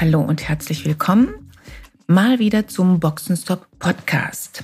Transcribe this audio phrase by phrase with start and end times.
[0.00, 1.50] Hallo und herzlich willkommen
[2.06, 4.62] mal wieder zum Boxenstop Podcast.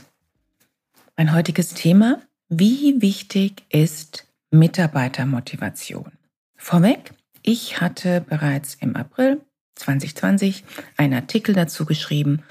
[1.16, 6.12] Mein heutiges Thema, wie wichtig ist Mitarbeitermotivation?
[6.56, 9.41] Vorweg, ich hatte bereits im April
[9.75, 10.62] 2020
[10.97, 12.45] einen Artikel dazu geschrieben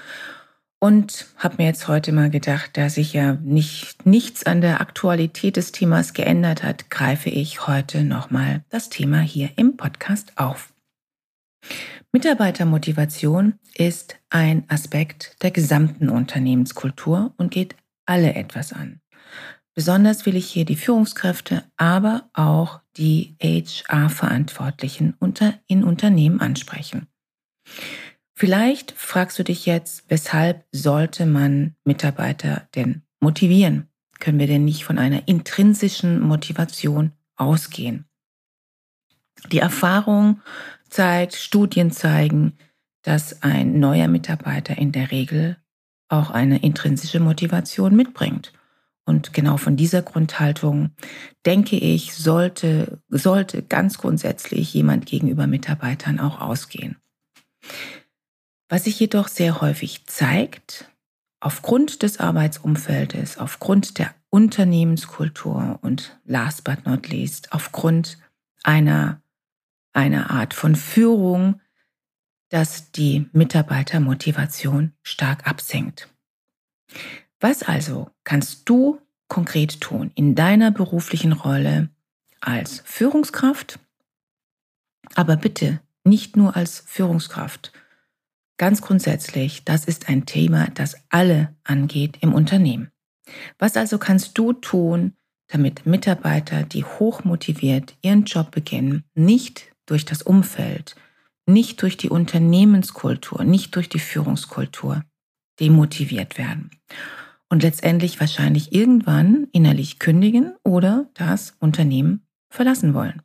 [0.78, 5.56] und habe mir jetzt heute mal gedacht, da sich ja nicht, nichts an der Aktualität
[5.56, 10.73] des Themas geändert hat, greife ich heute nochmal das Thema hier im Podcast auf.
[12.14, 17.74] Mitarbeitermotivation ist ein Aspekt der gesamten Unternehmenskultur und geht
[18.06, 19.00] alle etwas an.
[19.74, 25.16] Besonders will ich hier die Führungskräfte, aber auch die HR-Verantwortlichen
[25.66, 27.08] in Unternehmen ansprechen.
[28.36, 33.88] Vielleicht fragst du dich jetzt, weshalb sollte man Mitarbeiter denn motivieren?
[34.20, 38.06] Können wir denn nicht von einer intrinsischen Motivation ausgehen?
[39.50, 40.40] Die Erfahrung
[40.94, 42.52] zeigt, Studien zeigen,
[43.02, 45.56] dass ein neuer Mitarbeiter in der Regel
[46.08, 48.52] auch eine intrinsische Motivation mitbringt.
[49.04, 50.92] Und genau von dieser Grundhaltung
[51.44, 56.96] denke ich, sollte, sollte ganz grundsätzlich jemand gegenüber Mitarbeitern auch ausgehen.
[58.68, 60.90] Was sich jedoch sehr häufig zeigt,
[61.40, 68.18] aufgrund des Arbeitsumfeldes, aufgrund der Unternehmenskultur und last but not least, aufgrund
[68.62, 69.20] einer
[69.94, 71.60] eine Art von Führung,
[72.50, 76.08] dass die Mitarbeitermotivation stark absinkt.
[77.40, 81.88] Was also kannst du konkret tun in deiner beruflichen Rolle
[82.40, 83.78] als Führungskraft?
[85.14, 87.72] Aber bitte nicht nur als Führungskraft.
[88.56, 92.90] Ganz grundsätzlich, das ist ein Thema, das alle angeht im Unternehmen.
[93.58, 95.14] Was also kannst du tun,
[95.48, 100.96] damit Mitarbeiter, die hochmotiviert ihren Job beginnen, nicht durch das Umfeld,
[101.46, 105.04] nicht durch die Unternehmenskultur, nicht durch die Führungskultur
[105.60, 106.70] demotiviert werden.
[107.48, 113.22] Und letztendlich wahrscheinlich irgendwann innerlich kündigen oder das Unternehmen verlassen wollen.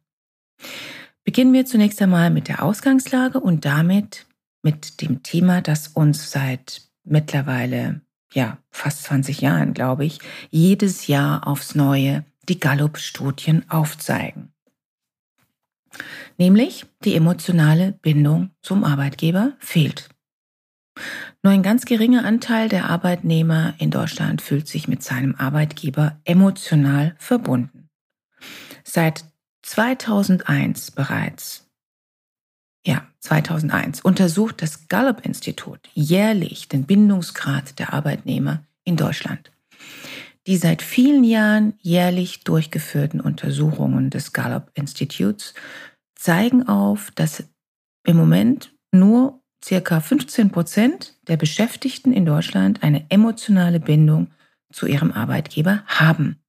[1.24, 4.26] Beginnen wir zunächst einmal mit der Ausgangslage und damit
[4.62, 8.02] mit dem Thema, das uns seit mittlerweile,
[8.34, 10.20] ja, fast 20 Jahren, glaube ich,
[10.50, 14.54] jedes Jahr aufs Neue die Gallup-Studien aufzeigen
[16.40, 20.10] nämlich die emotionale Bindung zum Arbeitgeber fehlt.
[21.44, 27.16] Nur ein ganz geringer Anteil der Arbeitnehmer in Deutschland fühlt sich mit seinem Arbeitgeber emotional
[27.18, 27.90] verbunden.
[28.84, 29.26] Seit
[29.62, 31.68] 2001 bereits,
[32.86, 39.52] ja, 2001 untersucht das Gallup-Institut jährlich den Bindungsgrad der Arbeitnehmer in Deutschland.
[40.48, 45.54] Die seit vielen Jahren jährlich durchgeführten Untersuchungen des Gallup-Instituts
[46.20, 47.46] zeigen auf, dass
[48.06, 54.28] im Moment nur circa 15 Prozent der Beschäftigten in Deutschland eine emotionale Bindung
[54.72, 56.42] zu ihrem Arbeitgeber haben.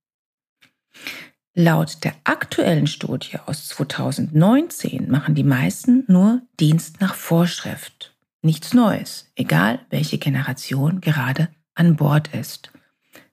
[1.55, 8.15] Laut der aktuellen Studie aus 2019 machen die meisten nur Dienst nach Vorschrift.
[8.43, 12.73] Nichts Neues, egal welche Generation gerade an Bord ist.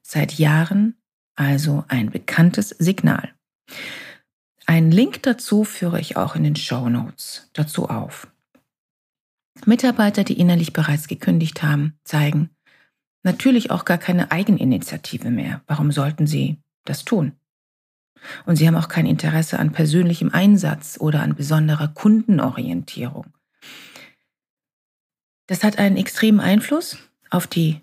[0.02, 0.96] Seit Jahren
[1.36, 3.30] also ein bekanntes Signal.
[4.68, 8.30] Einen Link dazu führe ich auch in den Show Notes dazu auf.
[9.64, 12.50] Mitarbeiter, die innerlich bereits gekündigt haben, zeigen
[13.22, 15.62] natürlich auch gar keine Eigeninitiative mehr.
[15.66, 17.32] Warum sollten sie das tun?
[18.44, 23.32] Und sie haben auch kein Interesse an persönlichem Einsatz oder an besonderer Kundenorientierung.
[25.46, 26.98] Das hat einen extremen Einfluss
[27.30, 27.80] auf die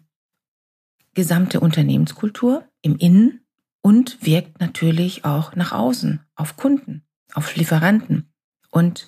[1.16, 3.44] gesamte Unternehmenskultur im Innen
[3.86, 7.04] und wirkt natürlich auch nach außen, auf Kunden,
[7.36, 8.34] auf Lieferanten
[8.72, 9.06] und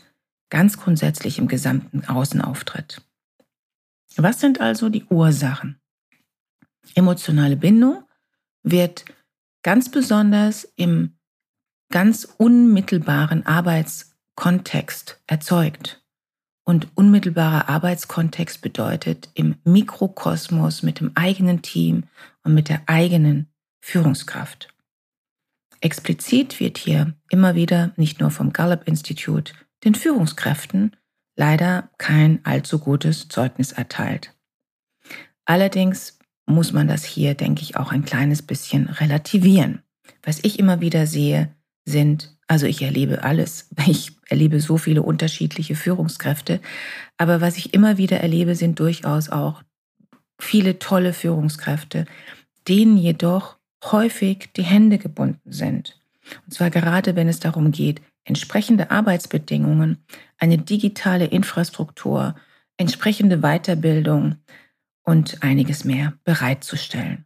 [0.51, 3.01] ganz grundsätzlich im gesamten Außenauftritt.
[4.17, 5.81] Was sind also die Ursachen?
[6.93, 8.03] Emotionale Bindung
[8.61, 9.05] wird
[9.63, 11.17] ganz besonders im
[11.89, 16.03] ganz unmittelbaren Arbeitskontext erzeugt.
[16.65, 22.03] Und unmittelbarer Arbeitskontext bedeutet im Mikrokosmos mit dem eigenen Team
[22.43, 23.51] und mit der eigenen
[23.87, 24.67] Führungskraft.
[25.79, 29.53] Explizit wird hier immer wieder nicht nur vom Gallup Institut
[29.85, 30.93] den Führungskräften
[31.37, 34.35] leider kein allzu gutes Zeugnis erteilt.
[35.45, 39.83] Allerdings muss man das hier, denke ich, auch ein kleines bisschen relativieren.
[40.21, 41.55] Was ich immer wieder sehe,
[41.85, 46.59] sind, also ich erlebe alles, ich erlebe so viele unterschiedliche Führungskräfte,
[47.15, 49.63] aber was ich immer wieder erlebe, sind durchaus auch
[50.41, 52.03] viele tolle Führungskräfte,
[52.67, 55.99] denen jedoch häufig die Hände gebunden sind.
[56.45, 60.03] Und zwar gerade, wenn es darum geht, entsprechende Arbeitsbedingungen,
[60.37, 62.35] eine digitale Infrastruktur,
[62.77, 64.35] entsprechende Weiterbildung
[65.03, 67.25] und einiges mehr bereitzustellen.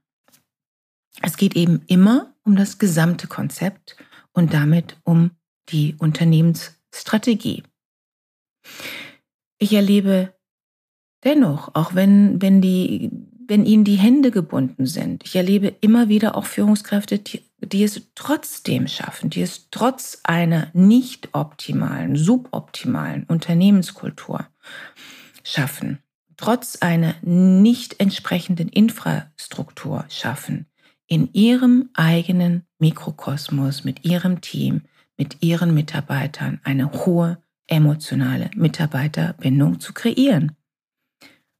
[1.22, 3.98] Es geht eben immer um das gesamte Konzept
[4.32, 5.32] und damit um
[5.70, 7.64] die Unternehmensstrategie.
[9.58, 10.34] Ich erlebe
[11.24, 13.12] dennoch, auch wenn, wenn, die,
[13.52, 18.02] wenn ihnen die Hände gebunden sind, ich erlebe immer wieder auch Führungskräfte, die, die es
[18.16, 24.48] trotzdem schaffen, die es trotz einer nicht optimalen, suboptimalen Unternehmenskultur
[25.44, 26.00] schaffen,
[26.38, 30.68] trotz einer nicht entsprechenden Infrastruktur schaffen,
[31.08, 34.84] in ihrem eigenen Mikrokosmos, mit ihrem Team,
[35.18, 37.38] mit ihren Mitarbeitern eine hohe
[37.68, 40.56] emotionale Mitarbeiterbindung zu kreieren.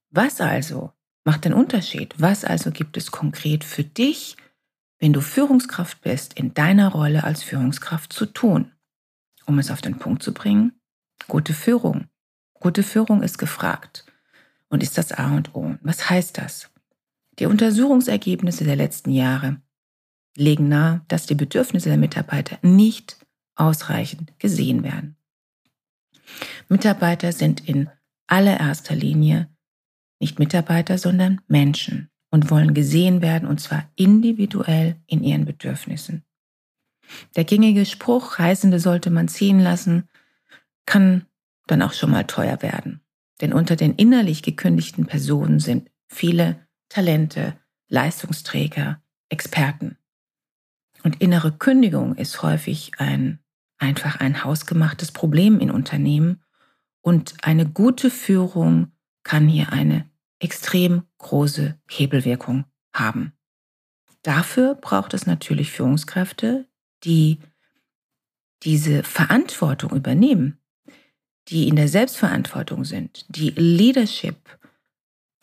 [0.10, 2.14] Was also macht den Unterschied?
[2.18, 4.38] Was also gibt es konkret für dich,
[5.00, 8.72] wenn du Führungskraft bist, in deiner Rolle als Führungskraft zu tun?
[9.46, 10.74] Um es auf den Punkt zu bringen,
[11.28, 12.08] gute Führung.
[12.54, 14.06] Gute Führung ist gefragt
[14.70, 15.76] und ist das A und O.
[15.82, 16.70] Was heißt das?
[17.40, 19.62] Die Untersuchungsergebnisse der letzten Jahre
[20.36, 23.18] legen nahe, dass die Bedürfnisse der Mitarbeiter nicht
[23.56, 25.18] ausreichend gesehen werden.
[26.70, 27.90] Mitarbeiter sind in
[28.28, 29.50] allererster Linie
[30.22, 36.24] nicht Mitarbeiter, sondern Menschen und wollen gesehen werden, und zwar individuell in ihren Bedürfnissen.
[37.36, 40.08] Der gängige Spruch, Heißende sollte man ziehen lassen,
[40.86, 41.26] kann
[41.68, 43.02] dann auch schon mal teuer werden.
[43.42, 47.58] Denn unter den innerlich gekündigten Personen sind viele Talente,
[47.90, 49.98] Leistungsträger, Experten.
[51.04, 53.40] Und innere Kündigung ist häufig ein
[53.82, 56.44] einfach ein hausgemachtes Problem in Unternehmen
[57.02, 58.92] und eine gute Führung
[59.24, 60.10] kann hier eine
[60.42, 63.34] extrem große Hebelwirkung haben.
[64.24, 66.68] Dafür braucht es natürlich Führungskräfte,
[67.04, 67.40] die
[68.64, 70.60] diese Verantwortung übernehmen,
[71.48, 74.60] die in der Selbstverantwortung sind, die Leadership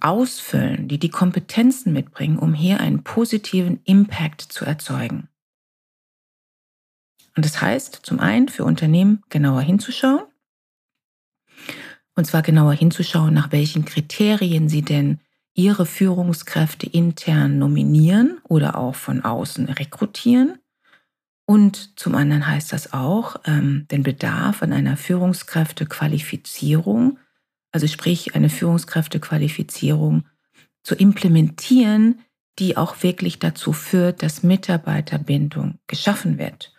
[0.00, 5.28] ausfüllen, die die Kompetenzen mitbringen, um hier einen positiven Impact zu erzeugen.
[7.36, 10.27] Und das heißt, zum einen für Unternehmen genauer hinzuschauen,
[12.18, 15.20] und zwar genauer hinzuschauen, nach welchen Kriterien sie denn
[15.54, 20.58] ihre Führungskräfte intern nominieren oder auch von außen rekrutieren.
[21.46, 27.20] Und zum anderen heißt das auch, ähm, den Bedarf an einer Führungskräftequalifizierung,
[27.70, 30.24] also sprich eine Führungskräftequalifizierung
[30.82, 32.18] zu implementieren,
[32.58, 36.72] die auch wirklich dazu führt, dass Mitarbeiterbindung geschaffen wird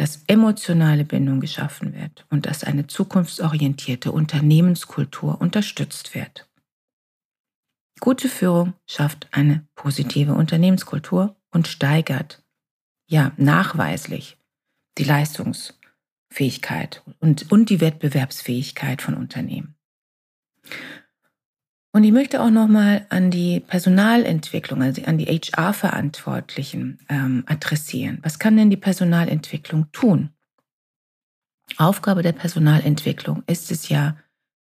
[0.00, 6.48] dass emotionale Bindung geschaffen wird und dass eine zukunftsorientierte Unternehmenskultur unterstützt wird.
[8.00, 12.42] Gute Führung schafft eine positive Unternehmenskultur und steigert,
[13.10, 14.38] ja, nachweislich
[14.96, 19.74] die Leistungsfähigkeit und, und die Wettbewerbsfähigkeit von Unternehmen.
[21.92, 28.18] Und ich möchte auch nochmal an die Personalentwicklung, also an die HR-Verantwortlichen ähm, adressieren.
[28.22, 30.30] Was kann denn die Personalentwicklung tun?
[31.76, 34.16] Aufgabe der Personalentwicklung ist es ja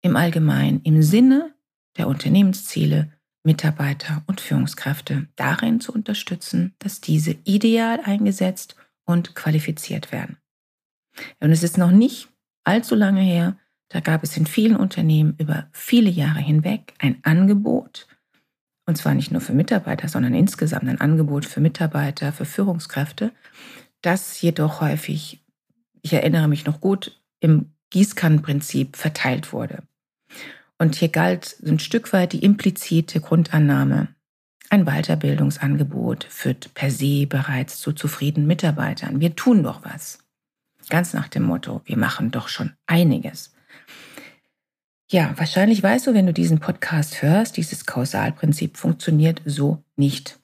[0.02, 1.56] im Allgemeinen im Sinne
[1.98, 3.12] der Unternehmensziele
[3.44, 10.38] Mitarbeiter und Führungskräfte darin zu unterstützen, dass diese ideal eingesetzt und qualifiziert werden.
[11.40, 12.28] Und es ist noch nicht
[12.64, 13.58] allzu lange her,
[13.96, 18.10] da gab es in vielen Unternehmen über viele Jahre hinweg ein Angebot,
[18.86, 23.32] und zwar nicht nur für Mitarbeiter, sondern insgesamt ein Angebot für Mitarbeiter, für Führungskräfte,
[24.02, 25.46] das jedoch häufig,
[26.02, 29.84] ich erinnere mich noch gut, im Gießkannenprinzip verteilt wurde.
[30.78, 34.10] Und hier galt ein Stück weit die implizite Grundannahme,
[34.70, 39.22] ein Weiterbildungsangebot führt per se bereits zu zufriedenen Mitarbeitern.
[39.22, 40.20] Wir tun doch was.
[40.90, 43.55] Ganz nach dem Motto, wir machen doch schon einiges.
[45.12, 50.40] Ja, wahrscheinlich weißt du, wenn du diesen Podcast hörst, dieses Kausalprinzip funktioniert so nicht.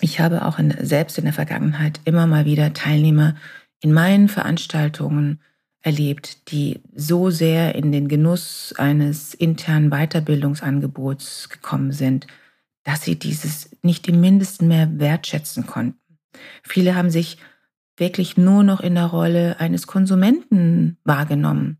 [0.00, 3.36] Ich habe auch in, selbst in der Vergangenheit immer mal wieder Teilnehmer
[3.80, 5.40] in meinen Veranstaltungen
[5.80, 12.26] erlebt, die so sehr in den Genuss eines internen Weiterbildungsangebots gekommen sind,
[12.82, 16.00] dass sie dieses nicht im mindesten mehr wertschätzen konnten.
[16.64, 17.38] Viele haben sich
[17.96, 21.78] wirklich nur noch in der Rolle eines Konsumenten wahrgenommen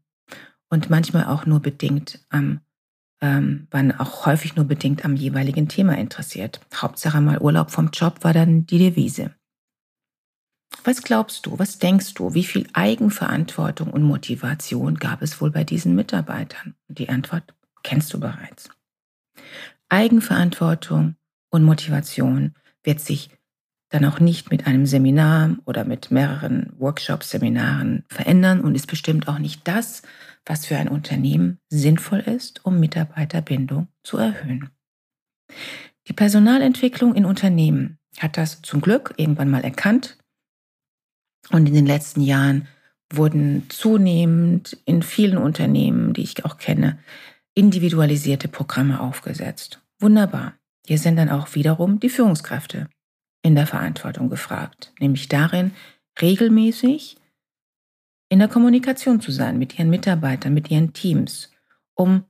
[0.75, 2.61] und manchmal auch nur bedingt am,
[3.23, 6.61] ähm, waren auch häufig nur bedingt am jeweiligen Thema interessiert.
[6.75, 9.31] Hauptsache mal Urlaub vom Job war dann die Devise.
[10.83, 15.63] Was glaubst du, was denkst du, wie viel Eigenverantwortung und Motivation gab es wohl bei
[15.63, 16.75] diesen Mitarbeitern?
[16.89, 17.55] Die Antwort
[17.85, 18.69] kennst du bereits.
[19.89, 21.15] Eigenverantwortung
[21.51, 23.31] und Motivation wird sich
[23.91, 29.29] dann auch nicht mit einem Seminar oder mit mehreren Workshops, Seminaren verändern und ist bestimmt
[29.29, 30.03] auch nicht das,
[30.47, 34.71] was für ein Unternehmen sinnvoll ist, um Mitarbeiterbindung zu erhöhen.
[36.09, 40.19] Die Personalentwicklung in Unternehmen hat das zum Glück irgendwann mal erkannt
[41.51, 42.69] und in den letzten Jahren
[43.13, 46.99] wurden zunehmend in vielen Unternehmen, die ich auch kenne,
[47.55, 49.81] individualisierte Programme aufgesetzt.
[50.01, 50.55] Wunderbar.
[50.87, 52.89] Hier sind dann auch wiederum die Führungskräfte
[53.43, 55.73] in der Verantwortung gefragt, nämlich darin,
[56.21, 57.17] regelmäßig
[58.35, 61.53] in der Kommunikation zu sein mit ihren Mitarbeitern, mit ihren Teams,
[61.95, 62.25] um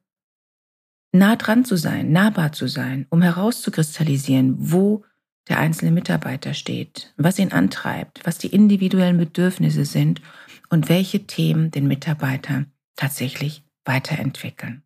[1.13, 5.03] nah dran zu sein, nahbar zu sein, um herauszukristallisieren, wo
[5.49, 10.21] der einzelne Mitarbeiter steht, was ihn antreibt, was die individuellen Bedürfnisse sind
[10.69, 14.83] und welche Themen den Mitarbeiter tatsächlich weiterentwickeln.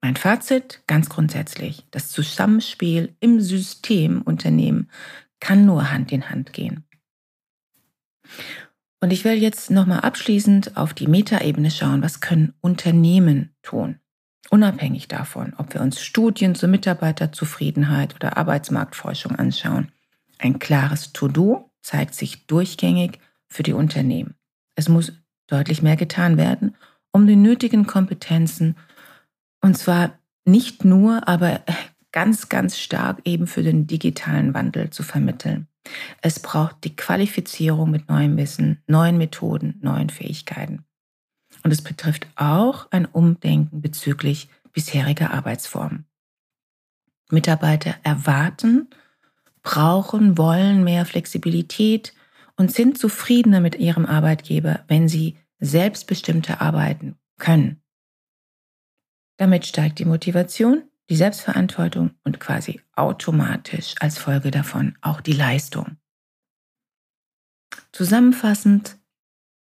[0.00, 4.92] Mein Fazit ganz grundsätzlich, das Zusammenspiel im System Unternehmen
[5.40, 6.84] kann nur Hand in Hand gehen.
[9.00, 13.98] Und ich will jetzt nochmal abschließend auf die Metaebene schauen, was können Unternehmen tun?
[14.50, 19.90] Unabhängig davon, ob wir uns Studien zur Mitarbeiterzufriedenheit oder Arbeitsmarktforschung anschauen,
[20.38, 24.34] ein klares To-Do zeigt sich durchgängig für die Unternehmen.
[24.74, 25.12] Es muss
[25.46, 26.76] deutlich mehr getan werden,
[27.12, 28.76] um die nötigen Kompetenzen,
[29.60, 31.60] und zwar nicht nur, aber
[32.12, 35.68] ganz, ganz stark eben für den digitalen Wandel zu vermitteln.
[36.22, 40.84] Es braucht die Qualifizierung mit neuem Wissen, neuen Methoden, neuen Fähigkeiten.
[41.62, 46.06] Und es betrifft auch ein Umdenken bezüglich bisheriger Arbeitsformen.
[47.30, 48.88] Mitarbeiter erwarten,
[49.62, 52.14] brauchen, wollen mehr Flexibilität
[52.56, 57.82] und sind zufriedener mit ihrem Arbeitgeber, wenn sie selbstbestimmter arbeiten können.
[59.36, 65.96] Damit steigt die Motivation, die Selbstverantwortung und quasi automatisch als Folge davon auch die Leistung.
[67.92, 68.96] Zusammenfassend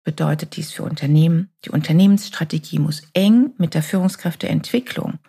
[0.03, 5.19] bedeutet dies für Unternehmen, die Unternehmensstrategie muss eng mit der Führungskräfteentwicklung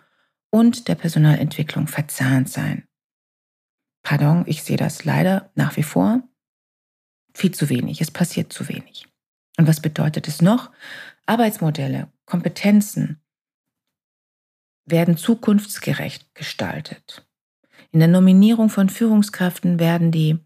[0.51, 2.85] und der Personalentwicklung verzahnt sein.
[4.03, 6.21] Pardon, ich sehe das leider nach wie vor
[7.33, 8.01] viel zu wenig.
[8.01, 9.07] Es passiert zu wenig.
[9.57, 10.71] Und was bedeutet es noch?
[11.25, 13.21] Arbeitsmodelle, Kompetenzen
[14.91, 17.27] werden zukunftsgerecht gestaltet.
[17.91, 20.39] In der Nominierung von Führungskräften werden die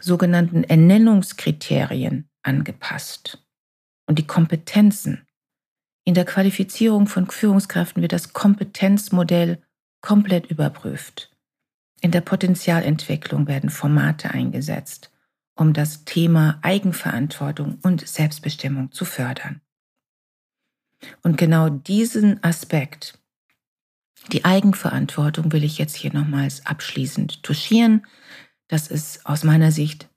[0.00, 3.44] sogenannten Ernennungskriterien angepasst
[4.06, 5.26] und die Kompetenzen.
[6.04, 9.62] In der Qualifizierung von Führungskräften wird das Kompetenzmodell
[10.00, 11.32] komplett überprüft.
[12.00, 15.10] In der Potenzialentwicklung werden Formate eingesetzt,
[15.56, 19.60] um das Thema Eigenverantwortung und Selbstbestimmung zu fördern.
[21.22, 23.18] Und genau diesen Aspekt,
[24.32, 28.06] die Eigenverantwortung, will ich jetzt hier nochmals abschließend touchieren.
[28.68, 30.08] Das ist aus meiner Sicht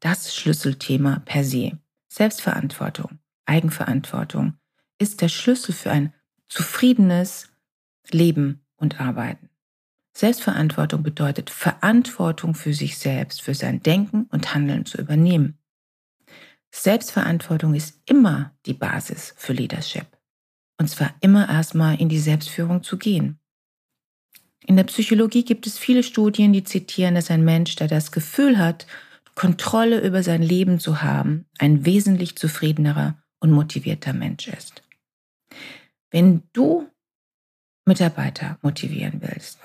[0.00, 1.78] das Schlüsselthema per se.
[2.08, 3.18] Selbstverantwortung.
[3.46, 4.54] Eigenverantwortung
[4.98, 6.12] ist der Schlüssel für ein
[6.48, 7.48] zufriedenes
[8.10, 9.48] Leben und Arbeiten.
[10.16, 15.58] Selbstverantwortung bedeutet Verantwortung für sich selbst, für sein Denken und Handeln zu übernehmen.
[16.70, 20.06] Selbstverantwortung ist immer die Basis für Leadership.
[20.78, 23.40] Und zwar immer erstmal in die Selbstführung zu gehen.
[24.66, 28.58] In der Psychologie gibt es viele Studien, die zitieren, dass ein Mensch, der das Gefühl
[28.58, 28.86] hat,
[29.34, 34.82] Kontrolle über sein Leben zu haben, ein wesentlich zufriedenerer und motivierter Mensch ist.
[36.10, 36.88] Wenn du
[37.84, 39.58] Mitarbeiter motivieren willst,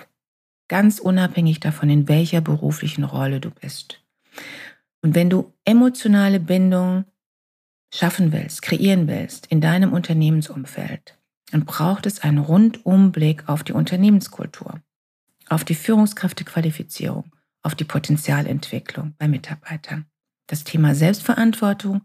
[0.67, 4.03] ganz unabhängig davon, in welcher beruflichen Rolle du bist,
[5.01, 7.05] und wenn du emotionale Bindung
[7.93, 11.17] schaffen willst, kreieren willst in deinem Unternehmensumfeld,
[11.51, 14.81] dann braucht es einen Rundumblick auf die Unternehmenskultur,
[15.49, 17.31] auf die Führungskräftequalifizierung,
[17.63, 20.05] auf die Potenzialentwicklung bei Mitarbeitern.
[20.47, 22.01] Das Thema Selbstverantwortung